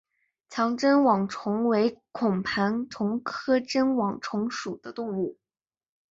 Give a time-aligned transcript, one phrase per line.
[0.49, 5.37] 强针网虫为孔盘虫科针网虫属的动物。